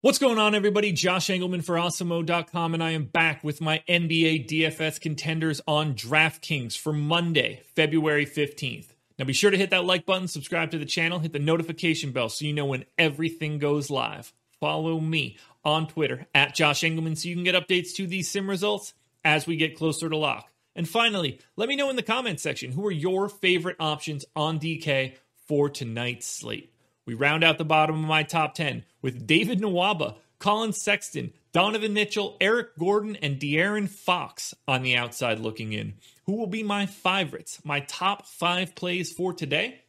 What's 0.00 0.20
going 0.20 0.38
on, 0.38 0.54
everybody? 0.54 0.92
Josh 0.92 1.26
Engleman 1.26 1.64
for 1.64 1.74
Awesemo.com, 1.74 2.72
and 2.72 2.84
I 2.84 2.92
am 2.92 3.06
back 3.06 3.42
with 3.42 3.60
my 3.60 3.82
NBA 3.88 4.46
DFS 4.48 5.00
contenders 5.00 5.60
on 5.66 5.94
DraftKings 5.94 6.78
for 6.78 6.92
Monday, 6.92 7.62
February 7.74 8.24
15th. 8.24 8.90
Now, 9.18 9.24
be 9.24 9.32
sure 9.32 9.50
to 9.50 9.56
hit 9.56 9.70
that 9.70 9.86
like 9.86 10.06
button, 10.06 10.28
subscribe 10.28 10.70
to 10.70 10.78
the 10.78 10.86
channel, 10.86 11.18
hit 11.18 11.32
the 11.32 11.40
notification 11.40 12.12
bell 12.12 12.28
so 12.28 12.44
you 12.44 12.52
know 12.52 12.66
when 12.66 12.84
everything 12.96 13.58
goes 13.58 13.90
live. 13.90 14.32
Follow 14.60 15.00
me 15.00 15.36
on 15.64 15.88
Twitter 15.88 16.28
at 16.32 16.54
Josh 16.54 16.82
Engleman 16.82 17.18
so 17.18 17.28
you 17.28 17.34
can 17.34 17.42
get 17.42 17.56
updates 17.56 17.92
to 17.96 18.06
these 18.06 18.30
sim 18.30 18.48
results 18.48 18.94
as 19.24 19.48
we 19.48 19.56
get 19.56 19.76
closer 19.76 20.08
to 20.08 20.16
lock. 20.16 20.52
And 20.76 20.88
finally, 20.88 21.40
let 21.56 21.68
me 21.68 21.74
know 21.74 21.90
in 21.90 21.96
the 21.96 22.04
comments 22.04 22.44
section 22.44 22.70
who 22.70 22.86
are 22.86 22.92
your 22.92 23.28
favorite 23.28 23.78
options 23.80 24.24
on 24.36 24.60
DK 24.60 25.14
for 25.48 25.68
tonight's 25.68 26.28
slate. 26.28 26.72
We 27.04 27.14
round 27.14 27.42
out 27.42 27.58
the 27.58 27.64
bottom 27.64 27.96
of 27.96 28.08
my 28.08 28.22
top 28.22 28.54
10 28.54 28.84
with 29.02 29.26
David 29.26 29.60
Nwaba, 29.60 30.16
Collin 30.38 30.72
Sexton, 30.72 31.32
Donovan 31.52 31.92
Mitchell, 31.94 32.36
Eric 32.40 32.76
Gordon, 32.78 33.16
and 33.16 33.40
De'Aaron 33.40 33.88
Fox 33.88 34.54
on 34.66 34.82
the 34.82 34.96
outside 34.96 35.40
looking 35.40 35.72
in. 35.72 35.94
Who 36.26 36.34
will 36.34 36.46
be 36.46 36.62
my 36.62 36.86
favorites? 36.86 37.60
My 37.64 37.80
top 37.80 38.26
five 38.26 38.74
plays 38.74 39.12
for 39.12 39.32
today? 39.32 39.80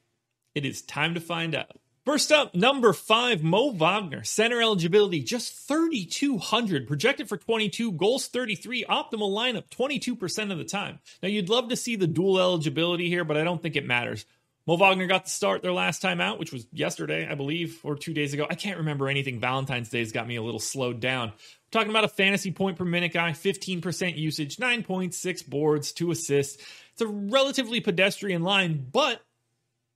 It 0.56 0.66
is 0.66 0.82
time 0.82 1.14
to 1.14 1.20
find 1.20 1.54
out. 1.54 1.78
First 2.06 2.32
up, 2.32 2.56
number 2.56 2.92
five, 2.92 3.44
Mo 3.44 3.72
Wagner. 3.72 4.24
Center 4.24 4.62
eligibility 4.62 5.22
just 5.22 5.54
3,200. 5.68 6.88
Projected 6.88 7.30
for 7.30 7.38
22, 7.38 7.92
goals 7.92 8.28
33, 8.28 8.86
optimal 8.86 9.32
lineup 9.32 9.70
22% 9.70 10.52
of 10.52 10.58
the 10.58 10.64
time. 10.64 11.00
Now, 11.22 11.30
you'd 11.30 11.50
love 11.50 11.70
to 11.70 11.76
see 11.76 11.96
the 11.98 12.08
dual 12.08 12.40
eligibility 12.40 13.10
here, 13.10 13.24
but 13.24 13.38
I 13.38 13.44
don't 13.44 13.62
think 13.62 13.76
it 13.76 13.86
matters. 13.86 14.26
Mo 14.70 14.78
Wagner 14.78 15.08
got 15.08 15.24
the 15.24 15.32
start 15.32 15.64
their 15.64 15.74
last 15.74 16.00
time 16.00 16.22
out, 16.22 16.38
which 16.38 16.54
was 16.54 16.68
yesterday, 16.72 17.28
I 17.28 17.34
believe, 17.34 17.80
or 17.84 17.96
two 17.96 18.14
days 18.14 18.36
ago. 18.36 18.46
I 18.48 18.54
can't 18.54 18.78
remember 18.78 19.10
anything. 19.10 19.40
Valentine's 19.40 19.90
Day's 19.90 20.12
got 20.12 20.28
me 20.28 20.36
a 20.36 20.44
little 20.44 20.60
slowed 20.60 21.00
down. 21.00 21.30
We're 21.30 21.72
talking 21.72 21.90
about 21.90 22.04
a 22.04 22.08
fantasy 22.08 22.52
point 22.52 22.78
per 22.78 22.86
minute 22.86 23.12
guy, 23.12 23.32
15% 23.32 24.16
usage, 24.16 24.58
9.6 24.58 25.50
boards, 25.50 25.92
two 25.92 26.12
assists. 26.12 26.64
It's 26.92 27.02
a 27.02 27.08
relatively 27.08 27.80
pedestrian 27.80 28.44
line, 28.44 28.86
but 28.92 29.24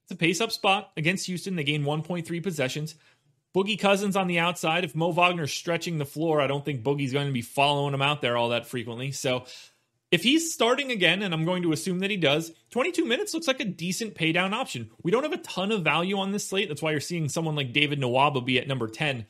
it's 0.02 0.10
a 0.10 0.16
pace 0.16 0.40
up 0.40 0.50
spot 0.50 0.90
against 0.96 1.26
Houston. 1.26 1.54
They 1.54 1.62
gain 1.62 1.84
1.3 1.84 2.42
possessions. 2.42 2.96
Boogie 3.54 3.78
Cousins 3.78 4.16
on 4.16 4.26
the 4.26 4.40
outside. 4.40 4.82
If 4.82 4.96
Mo 4.96 5.12
Wagner's 5.12 5.52
stretching 5.52 5.98
the 5.98 6.04
floor, 6.04 6.40
I 6.40 6.48
don't 6.48 6.64
think 6.64 6.82
Boogie's 6.82 7.12
going 7.12 7.28
to 7.28 7.32
be 7.32 7.42
following 7.42 7.94
him 7.94 8.02
out 8.02 8.22
there 8.22 8.36
all 8.36 8.48
that 8.48 8.66
frequently. 8.66 9.12
So 9.12 9.44
if 10.14 10.22
he's 10.22 10.54
starting 10.54 10.92
again, 10.92 11.22
and 11.22 11.34
I'm 11.34 11.44
going 11.44 11.64
to 11.64 11.72
assume 11.72 11.98
that 11.98 12.10
he 12.10 12.16
does, 12.16 12.52
22 12.70 13.04
minutes 13.04 13.34
looks 13.34 13.48
like 13.48 13.58
a 13.58 13.64
decent 13.64 14.14
paydown 14.14 14.52
option. 14.52 14.92
We 15.02 15.10
don't 15.10 15.24
have 15.24 15.32
a 15.32 15.38
ton 15.38 15.72
of 15.72 15.82
value 15.82 16.18
on 16.18 16.30
this 16.30 16.46
slate. 16.46 16.68
That's 16.68 16.80
why 16.80 16.92
you're 16.92 17.00
seeing 17.00 17.28
someone 17.28 17.56
like 17.56 17.72
David 17.72 18.00
Nwaba 18.00 18.44
be 18.44 18.56
at 18.60 18.68
number 18.68 18.86
10. 18.86 19.26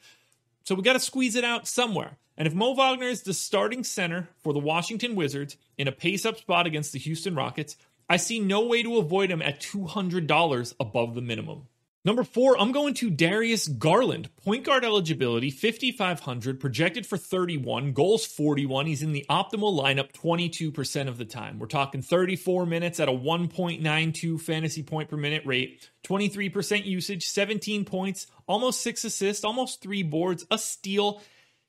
So 0.65 0.75
we 0.75 0.83
got 0.83 0.93
to 0.93 1.01
squeeze 1.01 1.37
it 1.37 1.45
out 1.45 1.67
somewhere. 1.67 2.19
And 2.37 2.47
if 2.47 2.53
Mo 2.53 2.75
Wagner 2.75 3.07
is 3.07 3.23
the 3.23 3.33
starting 3.33 3.83
center 3.83 4.29
for 4.43 4.53
the 4.53 4.59
Washington 4.59 5.15
Wizards 5.15 5.57
in 5.79 5.89
a 5.89 5.93
pace 5.93 6.27
up 6.27 6.37
spot 6.37 6.67
against 6.67 6.93
the 6.93 6.99
Houston 6.99 7.35
Rockets, 7.35 7.79
I 8.11 8.19
see 8.19 8.39
no 8.39 8.67
way 8.67 8.83
to 8.83 8.99
avoid 8.99 9.31
him 9.31 9.41
at 9.41 9.63
$200 9.63 10.75
above 10.79 11.15
the 11.15 11.23
minimum. 11.23 11.63
Number 12.07 12.23
four, 12.23 12.61
I'm 12.61 12.73
going 12.73 12.93
to 12.95 13.09
Darius 13.09 13.67
Garland. 13.67 14.29
Point 14.45 14.63
guard 14.65 14.85
eligibility, 14.85 15.51
5,500, 15.51 16.61
projected 16.61 17.07
for 17.07 17.17
31, 17.17 17.95
goals 17.95 18.27
41. 18.27 18.85
He's 18.85 19.03
in 19.03 19.13
the 19.13 19.25
optimal 19.31 19.81
lineup 19.81 20.13
22% 20.13 21.09
of 21.09 21.17
the 21.17 21.25
time. 21.25 21.59
We're 21.59 21.67
talking 21.67 22.03
34 22.03 22.67
minutes 22.67 23.01
at 23.01 23.09
a 23.09 23.13
1.92 23.13 24.39
fantasy 24.39 24.83
point 24.83 25.09
per 25.09 25.17
minute 25.17 25.47
rate, 25.47 25.89
23% 26.05 26.85
usage, 26.85 27.27
17 27.27 27.87
points, 27.87 28.27
almost 28.47 28.83
six 28.83 29.03
assists, 29.05 29.43
almost 29.43 29.81
three 29.81 30.03
boards, 30.03 30.45
a 30.51 30.59
steal. 30.59 31.23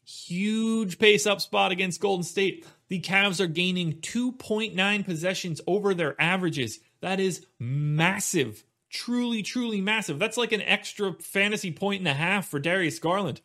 Huge 0.04 1.00
pace 1.00 1.26
up 1.26 1.40
spot 1.40 1.72
against 1.72 2.02
Golden 2.02 2.26
State. 2.26 2.68
The 2.90 3.00
Cavs 3.00 3.40
are 3.40 3.48
gaining 3.48 4.02
2.9 4.02 5.06
possessions 5.06 5.62
over 5.66 5.94
their 5.94 6.20
averages. 6.22 6.80
That 7.00 7.22
is 7.22 7.46
massive 7.58 8.66
truly, 8.96 9.44
truly 9.44 9.82
massive. 9.82 10.18
That's 10.18 10.38
like 10.38 10.52
an 10.54 10.62
extra 10.62 11.14
fantasy 11.14 11.72
point 11.72 12.00
and 12.00 12.08
a 12.08 12.14
half 12.14 12.48
for 12.48 12.60
Darius 12.60 12.98
Garland. 12.98 13.42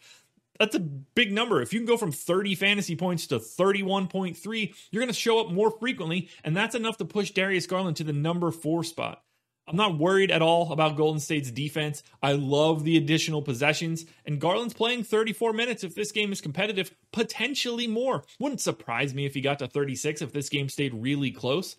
That's 0.59 0.77
a 0.77 0.81
big 0.81 1.33
number. 1.33 1.61
If 1.61 1.73
you 1.73 1.81
can 1.81 1.87
go 1.87 1.97
from 1.97 2.13
30 2.13 2.55
fantasy 2.55 2.95
points 2.95 3.27
to 3.29 3.39
31.3, 3.39 4.75
you're 4.91 5.01
going 5.01 5.13
to 5.13 5.19
show 5.19 5.41
up 5.41 5.51
more 5.51 5.71
frequently, 5.71 6.29
and 6.45 6.57
that's 6.57 6.75
enough 6.75 6.99
to 6.99 7.05
push 7.05 7.31
Darius 7.31 7.67
Garland 7.67 7.97
to 7.97 8.05
the 8.05 8.13
number 8.13 8.51
four 8.51 8.85
spot. 8.85 9.23
I'm 9.67 9.77
not 9.77 9.99
worried 9.99 10.31
at 10.31 10.43
all 10.43 10.73
about 10.73 10.97
Golden 10.97 11.21
State's 11.21 11.51
defense. 11.51 12.03
I 12.23 12.33
love 12.33 12.83
the 12.85 12.97
additional 12.97 13.41
possessions, 13.41 14.05
and 14.27 14.41
Garland's 14.41 14.75
playing 14.75 15.05
34 15.05 15.53
minutes 15.53 15.85
if 15.85 15.95
this 15.95 16.13
game 16.13 16.33
is 16.33 16.41
competitive, 16.41 16.95
potentially 17.13 17.87
more. 17.87 18.25
Wouldn't 18.41 18.61
surprise 18.61 19.15
me 19.15 19.27
if 19.27 19.35
he 19.35 19.41
got 19.41 19.61
to 19.61 19.69
36 19.69 20.23
if 20.23 20.33
this 20.33 20.49
game 20.49 20.69
stayed 20.69 20.93
really 20.93 21.31
close. 21.31 21.77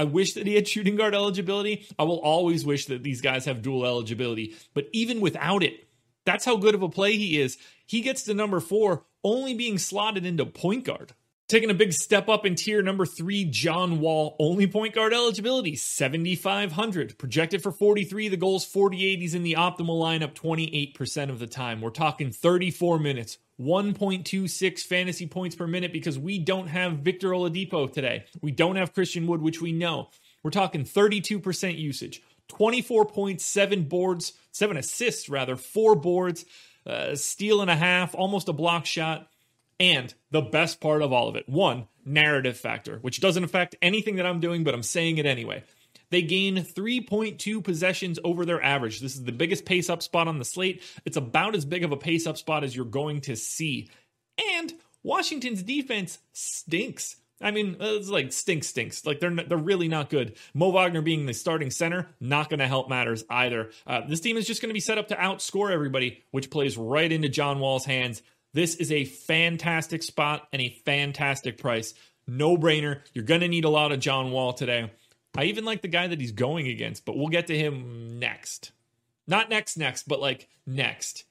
I 0.00 0.04
wish 0.04 0.32
that 0.32 0.46
he 0.46 0.54
had 0.54 0.66
shooting 0.66 0.96
guard 0.96 1.14
eligibility. 1.14 1.86
I 1.98 2.04
will 2.04 2.20
always 2.20 2.64
wish 2.64 2.86
that 2.86 3.02
these 3.02 3.20
guys 3.20 3.44
have 3.44 3.60
dual 3.60 3.84
eligibility. 3.84 4.56
But 4.72 4.88
even 4.94 5.20
without 5.20 5.62
it, 5.62 5.88
that's 6.24 6.46
how 6.46 6.56
good 6.56 6.74
of 6.74 6.80
a 6.82 6.88
play 6.88 7.18
he 7.18 7.38
is. 7.38 7.58
He 7.84 8.00
gets 8.00 8.22
to 8.22 8.32
number 8.32 8.60
four, 8.60 9.04
only 9.22 9.52
being 9.52 9.76
slotted 9.76 10.24
into 10.24 10.46
point 10.46 10.84
guard. 10.84 11.12
Taking 11.48 11.68
a 11.68 11.74
big 11.74 11.92
step 11.92 12.30
up 12.30 12.46
in 12.46 12.54
tier 12.54 12.80
number 12.80 13.04
three, 13.04 13.44
John 13.44 14.00
Wall, 14.00 14.36
only 14.38 14.66
point 14.66 14.94
guard 14.94 15.12
eligibility, 15.12 15.76
7,500. 15.76 17.18
Projected 17.18 17.62
for 17.62 17.70
43, 17.70 18.28
the 18.28 18.38
goal's 18.38 18.64
48. 18.64 19.18
He's 19.18 19.34
in 19.34 19.42
the 19.42 19.56
optimal 19.58 20.00
lineup 20.00 20.32
28% 20.32 21.28
of 21.28 21.40
the 21.40 21.46
time. 21.46 21.82
We're 21.82 21.90
talking 21.90 22.30
34 22.30 22.98
minutes, 22.98 23.36
1.26 23.60 24.80
fantasy 24.80 25.26
points 25.26 25.54
per 25.54 25.66
minute 25.66 25.92
because 25.92 26.18
we 26.18 26.38
don't 26.38 26.68
have 26.68 26.98
Victor 26.98 27.28
Oladipo 27.28 27.92
today. 27.92 28.24
We 28.40 28.52
don't 28.52 28.76
have 28.76 28.94
Christian 28.94 29.26
Wood, 29.26 29.42
which 29.42 29.60
we 29.60 29.72
know. 29.72 30.08
We're 30.42 30.50
talking 30.50 30.84
32% 30.84 31.78
usage, 31.78 32.22
24.7 32.48 33.88
boards, 33.88 34.32
seven 34.52 34.76
assists 34.78 35.28
rather, 35.28 35.56
four 35.56 35.94
boards, 35.94 36.46
uh, 36.86 37.14
steal 37.14 37.60
and 37.60 37.70
a 37.70 37.76
half, 37.76 38.14
almost 38.14 38.48
a 38.48 38.54
block 38.54 38.86
shot. 38.86 39.28
And 39.78 40.12
the 40.30 40.42
best 40.42 40.80
part 40.80 41.02
of 41.02 41.12
all 41.12 41.28
of 41.28 41.36
it, 41.36 41.48
one, 41.48 41.88
narrative 42.04 42.58
factor, 42.58 42.98
which 42.98 43.20
doesn't 43.20 43.44
affect 43.44 43.76
anything 43.80 44.16
that 44.16 44.26
I'm 44.26 44.40
doing, 44.40 44.64
but 44.64 44.74
I'm 44.74 44.82
saying 44.82 45.18
it 45.18 45.26
anyway. 45.26 45.64
They 46.10 46.22
gain 46.22 46.56
3.2 46.56 47.62
possessions 47.62 48.18
over 48.24 48.44
their 48.44 48.62
average. 48.62 49.00
This 49.00 49.14
is 49.14 49.24
the 49.24 49.32
biggest 49.32 49.64
pace 49.64 49.88
up 49.88 50.02
spot 50.02 50.28
on 50.28 50.38
the 50.38 50.44
slate. 50.44 50.82
It's 51.04 51.16
about 51.16 51.54
as 51.54 51.64
big 51.64 51.84
of 51.84 51.92
a 51.92 51.96
pace 51.96 52.26
up 52.26 52.36
spot 52.36 52.64
as 52.64 52.74
you're 52.74 52.84
going 52.84 53.20
to 53.22 53.36
see. 53.36 53.88
And 54.56 54.72
Washington's 55.02 55.62
defense 55.62 56.18
stinks. 56.32 57.16
I 57.42 57.52
mean, 57.52 57.76
it's 57.80 58.10
like 58.10 58.32
stink 58.32 58.64
stinks. 58.64 59.06
Like 59.06 59.20
they're 59.20 59.34
they're 59.34 59.56
really 59.56 59.88
not 59.88 60.10
good. 60.10 60.36
Mo 60.52 60.70
Wagner 60.70 61.00
being 61.00 61.24
the 61.24 61.32
starting 61.32 61.70
center, 61.70 62.08
not 62.20 62.50
going 62.50 62.60
to 62.60 62.66
help 62.66 62.90
matters 62.90 63.24
either. 63.30 63.70
Uh, 63.86 64.02
this 64.06 64.20
team 64.20 64.36
is 64.36 64.46
just 64.46 64.60
going 64.60 64.68
to 64.68 64.74
be 64.74 64.80
set 64.80 64.98
up 64.98 65.08
to 65.08 65.16
outscore 65.16 65.70
everybody, 65.70 66.22
which 66.32 66.50
plays 66.50 66.76
right 66.76 67.10
into 67.10 67.30
John 67.30 67.58
Wall's 67.58 67.86
hands. 67.86 68.22
This 68.52 68.74
is 68.74 68.92
a 68.92 69.04
fantastic 69.04 70.02
spot 70.02 70.48
and 70.52 70.60
a 70.60 70.76
fantastic 70.84 71.56
price. 71.56 71.94
No 72.26 72.56
brainer. 72.56 73.00
You're 73.14 73.24
going 73.24 73.40
to 73.40 73.48
need 73.48 73.64
a 73.64 73.70
lot 73.70 73.92
of 73.92 74.00
John 74.00 74.32
Wall 74.32 74.52
today. 74.52 74.90
I 75.36 75.44
even 75.44 75.64
like 75.64 75.82
the 75.82 75.88
guy 75.88 76.06
that 76.06 76.20
he's 76.20 76.32
going 76.32 76.68
against, 76.68 77.04
but 77.04 77.16
we'll 77.16 77.28
get 77.28 77.46
to 77.48 77.58
him 77.58 78.18
next. 78.18 78.72
Not 79.26 79.48
next, 79.48 79.76
next, 79.76 80.08
but 80.08 80.20
like 80.20 80.48
next. 80.66 81.24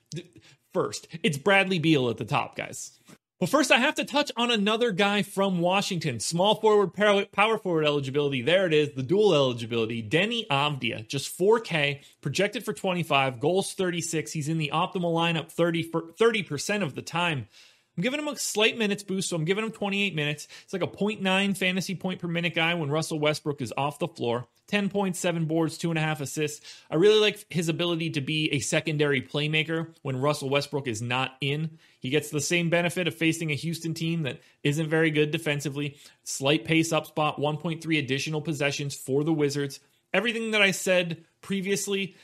First, 0.74 1.08
it's 1.24 1.38
Bradley 1.38 1.80
Beal 1.80 2.10
at 2.10 2.18
the 2.18 2.26
top, 2.26 2.56
guys. 2.56 3.00
Well, 3.40 3.48
first, 3.48 3.72
I 3.72 3.78
have 3.78 3.96
to 3.96 4.04
touch 4.04 4.34
on 4.36 4.52
another 4.52 4.92
guy 4.92 5.22
from 5.22 5.60
Washington. 5.60 6.20
Small 6.20 6.56
forward, 6.56 6.94
power 6.94 7.58
forward 7.58 7.86
eligibility. 7.86 8.42
There 8.42 8.66
it 8.66 8.74
is, 8.74 8.92
the 8.92 9.04
dual 9.04 9.34
eligibility. 9.34 10.04
Deni 10.04 10.46
Avdija, 10.48 11.08
just 11.08 11.38
4K, 11.38 12.02
projected 12.20 12.66
for 12.66 12.74
25, 12.74 13.40
goals 13.40 13.74
36. 13.74 14.34
He's 14.34 14.50
in 14.50 14.58
the 14.58 14.72
optimal 14.74 15.14
lineup 15.14 15.50
30 15.50 15.90
30% 15.90 16.84
of 16.84 16.96
the 16.96 17.02
time. 17.02 17.48
I'm 18.00 18.04
giving 18.04 18.22
him 18.22 18.30
a 18.30 18.38
slight 18.38 18.78
minutes 18.78 19.04
boost, 19.04 19.28
so 19.28 19.36
I'm 19.36 19.44
giving 19.44 19.66
him 19.66 19.74
28 19.74 20.16
minutes. 20.16 20.48
It's 20.64 20.72
like 20.72 20.82
a 20.82 20.88
0.9 20.88 21.58
fantasy 21.58 21.96
point 21.96 22.22
per 22.22 22.30
minute 22.30 22.56
guy 22.56 22.74
when 22.74 22.90
Russell 22.90 23.20
Westbrook 23.20 23.62
is 23.62 23.74
off 23.76 24.00
the 24.00 24.08
floor. 24.08 24.48
10.7 24.72 25.50
boards, 25.50 25.78
two 25.78 25.90
and 25.90 26.00
a 26.00 26.02
half 26.02 26.22
assists. 26.22 26.66
I 26.90 26.96
really 26.96 27.20
like 27.20 27.46
his 27.50 27.68
ability 27.68 28.12
to 28.12 28.22
be 28.22 28.54
a 28.54 28.62
secondary 28.62 29.22
playmaker 29.22 29.94
when 30.02 30.16
Russell 30.16 30.50
Westbrook 30.50 30.88
is 30.88 31.02
not 31.02 31.36
in. 31.42 31.78
He 32.00 32.10
gets 32.10 32.30
the 32.30 32.40
same 32.40 32.70
benefit 32.70 33.06
of 33.10 33.16
facing 33.16 33.52
a 33.52 33.56
Houston 33.56 33.94
team 33.94 34.24
that 34.24 34.40
isn't 34.64 34.90
very 34.90 35.12
good 35.12 35.32
defensively. 35.32 35.98
Slight 36.24 36.64
pace 36.64 36.94
up 36.94 37.06
spot, 37.06 37.38
1.3 37.38 38.00
additional 38.00 38.40
possessions 38.40 38.96
for 38.96 39.26
the 39.26 39.34
Wizards. 39.34 39.82
Everything 40.14 40.52
that 40.52 40.62
I 40.62 40.72
said 40.72 41.26
previously 41.42 42.16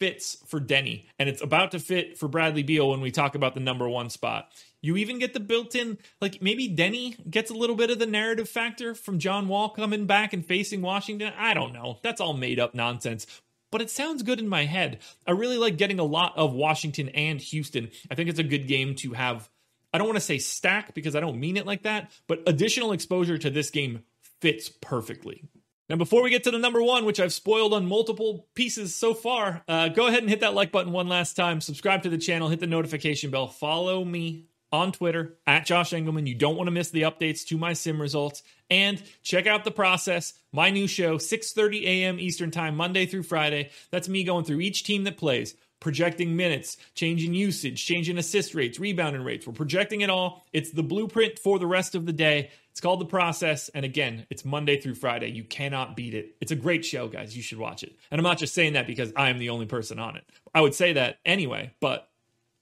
fits 0.00 0.36
for 0.46 0.60
Deni, 0.60 1.04
and 1.18 1.28
it's 1.28 1.42
about 1.42 1.72
to 1.72 1.78
fit 1.78 2.16
for 2.18 2.28
Bradley 2.28 2.62
Beal 2.62 2.90
when 2.90 3.00
we 3.00 3.10
talk 3.10 3.34
about 3.34 3.54
the 3.54 3.60
number 3.60 3.88
one 3.88 4.10
spot. 4.10 4.48
You 4.80 4.96
even 4.96 5.18
get 5.18 5.34
the 5.34 5.40
built 5.40 5.74
in, 5.74 5.98
like 6.20 6.40
maybe 6.40 6.68
Deni 6.68 7.28
gets 7.28 7.50
a 7.50 7.54
little 7.54 7.74
bit 7.74 7.90
of 7.90 7.98
the 7.98 8.06
narrative 8.06 8.48
factor 8.48 8.94
from 8.94 9.18
John 9.18 9.48
Wall 9.48 9.70
coming 9.70 10.06
back 10.06 10.32
and 10.32 10.46
facing 10.46 10.82
Washington. 10.82 11.32
I 11.36 11.52
don't 11.52 11.72
know. 11.72 11.98
That's 12.02 12.20
all 12.20 12.34
made 12.34 12.60
up 12.60 12.74
nonsense. 12.74 13.26
but 13.70 13.82
it 13.82 13.90
sounds 13.90 14.22
good 14.22 14.38
in 14.38 14.48
my 14.48 14.64
head. 14.64 14.98
I 15.26 15.32
really 15.32 15.58
like 15.58 15.76
getting 15.76 15.98
a 15.98 16.04
lot 16.04 16.32
of 16.36 16.52
Washington 16.52 17.08
and 17.10 17.40
Houston. 17.40 17.90
I 18.10 18.14
think 18.14 18.28
it's 18.28 18.38
a 18.38 18.44
good 18.44 18.66
game 18.66 18.94
to 18.96 19.12
have. 19.12 19.48
I 19.92 19.98
don't 19.98 20.06
want 20.06 20.16
to 20.16 20.24
say 20.24 20.38
stack 20.38 20.94
because 20.94 21.16
I 21.16 21.20
don't 21.20 21.40
mean 21.40 21.56
it 21.56 21.66
like 21.66 21.82
that, 21.82 22.10
but 22.26 22.42
additional 22.46 22.92
exposure 22.92 23.38
to 23.38 23.50
this 23.50 23.70
game 23.70 24.04
fits 24.40 24.68
perfectly. 24.68 25.44
Now, 25.88 25.96
before 25.96 26.22
we 26.22 26.28
get 26.28 26.44
to 26.44 26.50
the 26.50 26.58
number 26.58 26.82
one, 26.82 27.06
which 27.06 27.18
I've 27.18 27.32
spoiled 27.32 27.72
on 27.72 27.86
multiple 27.86 28.46
pieces 28.54 28.94
so 28.94 29.14
far, 29.14 29.64
uh, 29.66 29.88
go 29.88 30.06
ahead 30.06 30.20
and 30.20 30.28
hit 30.28 30.40
that 30.40 30.52
like 30.52 30.70
button 30.70 30.92
one 30.92 31.08
last 31.08 31.34
time. 31.34 31.62
Subscribe 31.62 32.02
to 32.02 32.10
the 32.10 32.18
channel, 32.18 32.48
hit 32.48 32.60
the 32.60 32.66
notification 32.66 33.30
bell, 33.30 33.46
follow 33.48 34.04
me 34.04 34.48
on 34.70 34.92
Twitter 34.92 35.38
at 35.46 35.64
Josh 35.64 35.92
Engleman. 35.92 36.26
You 36.26 36.34
don't 36.34 36.56
want 36.56 36.66
to 36.66 36.72
miss 36.72 36.90
the 36.90 37.02
updates 37.02 37.46
to 37.46 37.56
my 37.56 37.72
sim 37.72 38.00
results. 38.00 38.42
And 38.70 39.02
check 39.22 39.46
out 39.46 39.64
the 39.64 39.70
process, 39.70 40.34
my 40.52 40.68
new 40.68 40.86
show, 40.86 41.16
6:30 41.16 41.84
a.m. 41.84 42.20
Eastern 42.20 42.50
Time, 42.50 42.76
Monday 42.76 43.06
through 43.06 43.22
Friday. 43.22 43.70
That's 43.90 44.10
me 44.10 44.24
going 44.24 44.44
through 44.44 44.60
each 44.60 44.84
team 44.84 45.04
that 45.04 45.16
plays, 45.16 45.54
projecting 45.80 46.36
minutes, 46.36 46.76
changing 46.94 47.34
usage, 47.34 47.84
changing 47.84 48.18
assist 48.18 48.54
rates, 48.54 48.78
rebounding 48.78 49.22
rates. 49.22 49.46
We're 49.46 49.52
projecting 49.52 50.00
it 50.00 50.10
all. 50.10 50.44
It's 50.52 50.70
the 50.70 50.82
blueprint 50.82 51.38
for 51.38 51.58
the 51.58 51.66
rest 51.66 51.94
of 51.94 52.06
the 52.06 52.12
day. 52.12 52.50
It's 52.70 52.80
called 52.80 53.00
The 53.00 53.06
Process. 53.06 53.68
And 53.70 53.84
again, 53.84 54.26
it's 54.30 54.44
Monday 54.44 54.80
through 54.80 54.94
Friday. 54.94 55.30
You 55.30 55.44
cannot 55.44 55.96
beat 55.96 56.14
it. 56.14 56.36
It's 56.40 56.52
a 56.52 56.56
great 56.56 56.84
show, 56.84 57.08
guys. 57.08 57.36
You 57.36 57.42
should 57.42 57.58
watch 57.58 57.82
it. 57.82 57.96
And 58.10 58.18
I'm 58.18 58.24
not 58.24 58.38
just 58.38 58.54
saying 58.54 58.74
that 58.74 58.86
because 58.86 59.12
I 59.16 59.30
am 59.30 59.38
the 59.38 59.50
only 59.50 59.66
person 59.66 59.98
on 59.98 60.16
it. 60.16 60.24
I 60.54 60.60
would 60.60 60.74
say 60.74 60.94
that 60.94 61.18
anyway, 61.24 61.72
but 61.80 62.08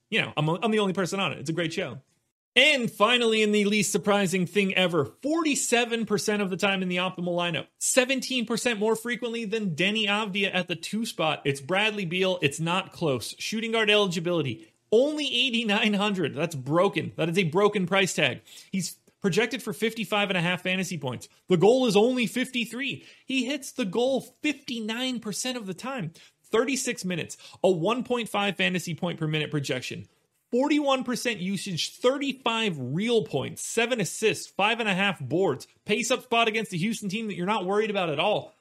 you 0.09 0.21
know, 0.21 0.33
I'm, 0.37 0.47
I'm 0.49 0.71
the 0.71 0.79
only 0.79 0.93
person 0.93 1.19
on 1.19 1.33
it. 1.33 1.39
It's 1.39 1.49
a 1.49 1.53
great 1.53 1.73
show. 1.73 1.99
And 2.57 2.89
finally, 2.89 3.43
in 3.43 3.51
the 3.51 3.65
least 3.65 3.91
surprising 3.91 4.47
thing 4.47 4.73
ever, 4.73 5.05
47% 5.05 6.41
of 6.41 6.49
the 6.49 6.57
time 6.57 6.81
in 6.81 6.89
the 6.89 6.95
optimal 6.95 7.35
lineup, 7.35 7.67
17% 7.79 8.79
more 8.79 8.95
frequently 8.95 9.45
than 9.45 9.75
Deni 9.75 10.07
Avdija 10.07 10.49
at 10.51 10.67
the 10.67 10.75
two 10.75 11.05
spot. 11.05 11.43
It's 11.45 11.61
Bradley 11.61 12.05
Beal. 12.05 12.39
It's 12.41 12.59
not 12.59 12.91
close. 12.91 13.35
Shooting 13.37 13.73
guard 13.73 13.91
eligibility, 13.91 14.73
only 14.91 15.25
8,900. 15.25 16.33
That's 16.33 16.55
broken. 16.55 17.11
That 17.15 17.29
is 17.29 17.37
a 17.37 17.43
broken 17.43 17.85
price 17.85 18.15
tag. 18.15 18.41
He's 18.71 18.95
projected 19.21 19.61
for 19.61 19.71
55 19.71 20.29
and 20.29 20.37
a 20.37 20.41
half 20.41 20.63
fantasy 20.63 20.97
points. 20.97 21.29
The 21.49 21.57
goal 21.57 21.85
is 21.85 21.95
only 21.95 22.25
53. 22.25 23.05
He 23.27 23.45
hits 23.45 23.71
the 23.71 23.85
goal 23.85 24.35
59% 24.43 25.55
of 25.55 25.67
the 25.67 25.75
time. 25.75 26.11
36 26.49 27.05
minutes, 27.05 27.37
a 27.63 27.67
1.5 27.67 28.55
fantasy 28.57 28.95
point 28.95 29.19
per 29.19 29.27
minute 29.27 29.51
projection. 29.51 30.07
41% 30.53 31.41
usage, 31.41 31.97
35 31.97 32.77
real 32.79 33.23
points, 33.23 33.61
7 33.63 33.99
assists, 33.99 34.51
5.5 34.57 35.27
boards, 35.27 35.67
pace 35.85 36.11
up 36.11 36.23
spot 36.23 36.47
against 36.47 36.71
the 36.71 36.77
Houston 36.77 37.09
team 37.09 37.27
that 37.27 37.35
you're 37.35 37.45
not 37.45 37.65
worried 37.65 37.89
about 37.89 38.09
at 38.09 38.19
all. 38.19 38.53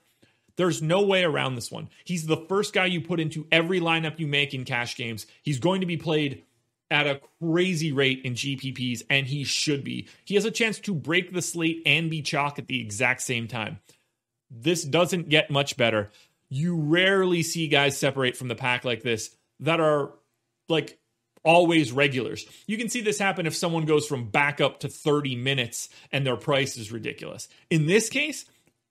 There's 0.56 0.82
no 0.82 1.02
way 1.02 1.22
around 1.22 1.54
this 1.54 1.70
one. 1.70 1.90
He's 2.04 2.26
the 2.26 2.44
first 2.48 2.72
guy 2.72 2.86
you 2.86 3.00
put 3.02 3.20
into 3.20 3.46
every 3.52 3.80
lineup 3.80 4.18
you 4.18 4.26
make 4.26 4.54
in 4.54 4.64
cash 4.64 4.96
games. 4.96 5.26
He's 5.42 5.60
going 5.60 5.82
to 5.82 5.86
be 5.86 5.98
played 5.98 6.44
at 6.90 7.06
a 7.06 7.20
crazy 7.42 7.92
rate 7.92 8.22
in 8.24 8.34
GPPs, 8.34 9.02
and 9.10 9.26
he 9.26 9.44
should 9.44 9.84
be. 9.84 10.08
He 10.24 10.34
has 10.34 10.44
a 10.44 10.50
chance 10.50 10.78
to 10.80 10.94
break 10.94 11.32
the 11.32 11.42
slate 11.42 11.82
and 11.84 12.10
be 12.10 12.22
chalk 12.22 12.58
at 12.58 12.68
the 12.68 12.80
exact 12.80 13.22
same 13.22 13.48
time. 13.48 13.80
This 14.50 14.84
doesn't 14.84 15.28
get 15.28 15.50
much 15.50 15.76
better. 15.76 16.10
You 16.48 16.76
rarely 16.76 17.42
see 17.42 17.68
guys 17.68 17.98
separate 17.98 18.36
from 18.36 18.48
the 18.48 18.54
pack 18.54 18.84
like 18.84 19.02
this 19.02 19.30
that 19.60 19.80
are 19.80 20.12
like 20.68 20.98
always 21.46 21.92
regulars. 21.92 22.44
You 22.66 22.76
can 22.76 22.90
see 22.90 23.00
this 23.00 23.18
happen 23.18 23.46
if 23.46 23.56
someone 23.56 23.86
goes 23.86 24.06
from 24.06 24.28
backup 24.28 24.80
to 24.80 24.88
30 24.88 25.36
minutes 25.36 25.88
and 26.12 26.26
their 26.26 26.36
price 26.36 26.76
is 26.76 26.92
ridiculous. 26.92 27.48
In 27.70 27.86
this 27.86 28.10
case, 28.10 28.44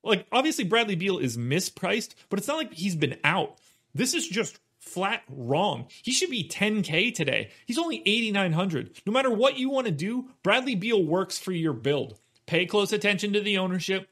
like 0.04 0.26
obviously 0.32 0.64
Bradley 0.64 0.96
Beal 0.96 1.20
is 1.20 1.38
mispriced, 1.38 2.16
but 2.30 2.40
it's 2.40 2.48
not 2.48 2.58
like 2.58 2.74
he's 2.74 2.96
been 2.96 3.18
out. 3.24 3.60
This 3.94 4.14
is 4.14 4.28
just 4.28 4.60
flat 4.80 5.24
wrong. 5.30 5.88
He 6.04 6.12
should 6.12 6.30
be 6.30 6.48
10K 6.48 7.14
today. 7.14 7.52
He's 7.66 7.78
only 7.78 8.02
8,900. 8.06 9.02
No 9.06 9.12
matter 9.12 9.32
what 9.32 9.58
you 9.58 9.70
want 9.70 9.88
to 9.88 9.92
do, 9.92 10.30
Bradley 10.42 10.76
Beal 10.76 11.04
works 11.04 11.38
for 11.38 11.52
your 11.52 11.74
build. 11.74 12.18
Pay 12.46 12.66
close 12.66 12.94
attention 12.94 13.34
to 13.34 13.42
the 13.42 13.58
ownership. 13.58 14.08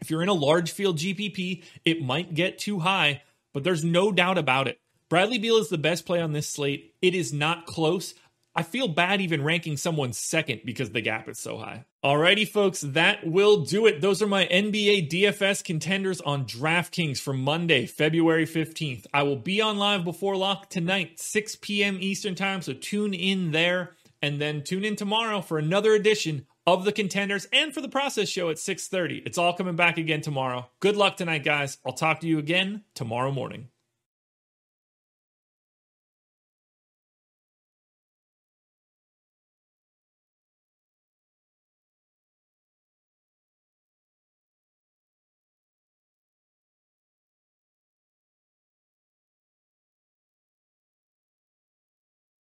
If 0.00 0.10
you're 0.10 0.22
in 0.22 0.28
a 0.28 0.34
large 0.34 0.72
field 0.72 0.98
GPP, 0.98 1.62
it 1.84 2.02
might 2.02 2.34
get 2.34 2.58
too 2.58 2.80
high, 2.80 3.22
but 3.54 3.64
there's 3.64 3.84
no 3.84 4.12
doubt 4.12 4.38
about 4.38 4.68
it. 4.68 4.78
Bradley 5.08 5.38
Beal 5.38 5.56
is 5.56 5.70
the 5.70 5.78
best 5.78 6.04
play 6.04 6.20
on 6.20 6.32
this 6.32 6.48
slate. 6.48 6.94
It 7.00 7.14
is 7.14 7.32
not 7.32 7.64
close. 7.64 8.12
I 8.54 8.62
feel 8.62 8.88
bad 8.88 9.20
even 9.22 9.42
ranking 9.42 9.78
someone 9.78 10.12
second 10.12 10.62
because 10.64 10.90
the 10.90 11.00
gap 11.00 11.28
is 11.28 11.38
so 11.38 11.56
high. 11.56 11.86
Alrighty, 12.04 12.46
folks, 12.46 12.82
that 12.82 13.26
will 13.26 13.64
do 13.64 13.86
it. 13.86 14.00
Those 14.00 14.20
are 14.20 14.26
my 14.26 14.46
NBA 14.46 15.08
DFS 15.08 15.64
contenders 15.64 16.20
on 16.20 16.44
DraftKings 16.44 17.20
for 17.20 17.32
Monday, 17.32 17.86
February 17.86 18.44
15th. 18.44 19.06
I 19.14 19.22
will 19.22 19.36
be 19.36 19.62
on 19.62 19.78
live 19.78 20.04
before 20.04 20.36
lock 20.36 20.68
tonight, 20.68 21.18
6 21.18 21.56
p.m. 21.62 21.98
Eastern 22.00 22.34
Time, 22.34 22.60
so 22.60 22.74
tune 22.74 23.14
in 23.14 23.52
there 23.52 23.96
and 24.20 24.40
then 24.40 24.62
tune 24.62 24.84
in 24.84 24.96
tomorrow 24.96 25.40
for 25.40 25.58
another 25.58 25.94
edition 25.94 26.46
of 26.66 26.84
the 26.84 26.92
contenders 26.92 27.46
and 27.50 27.72
for 27.72 27.80
the 27.80 27.88
process 27.88 28.28
show 28.28 28.50
at 28.50 28.56
6:30. 28.56 29.22
It's 29.24 29.38
all 29.38 29.54
coming 29.54 29.76
back 29.76 29.96
again 29.96 30.20
tomorrow. 30.20 30.68
Good 30.80 30.96
luck 30.96 31.16
tonight, 31.16 31.44
guys. 31.44 31.78
I'll 31.86 31.92
talk 31.94 32.20
to 32.20 32.26
you 32.26 32.38
again 32.38 32.82
tomorrow 32.94 33.32
morning. 33.32 33.68